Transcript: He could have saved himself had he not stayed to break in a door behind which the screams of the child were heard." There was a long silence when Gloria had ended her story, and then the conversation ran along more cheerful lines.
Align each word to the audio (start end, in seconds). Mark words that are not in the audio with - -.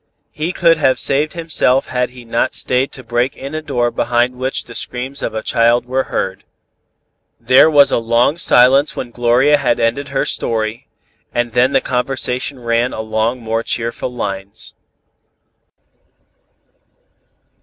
He 0.31 0.51
could 0.51 0.77
have 0.77 0.99
saved 0.99 1.33
himself 1.33 1.85
had 1.85 2.09
he 2.09 2.25
not 2.25 2.55
stayed 2.55 2.91
to 2.93 3.03
break 3.03 3.37
in 3.37 3.53
a 3.53 3.61
door 3.61 3.91
behind 3.91 4.33
which 4.35 4.63
the 4.63 4.73
screams 4.73 5.21
of 5.21 5.31
the 5.33 5.43
child 5.43 5.85
were 5.85 6.05
heard." 6.05 6.43
There 7.39 7.69
was 7.69 7.91
a 7.91 7.99
long 7.99 8.39
silence 8.39 8.95
when 8.95 9.11
Gloria 9.11 9.57
had 9.57 9.79
ended 9.79 10.07
her 10.07 10.25
story, 10.25 10.87
and 11.35 11.51
then 11.51 11.73
the 11.73 11.81
conversation 11.81 12.57
ran 12.63 12.93
along 12.93 13.41
more 13.41 13.61
cheerful 13.61 14.11
lines. 14.11 14.73